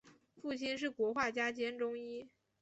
[0.33, 2.27] 父亲是国画家兼中医。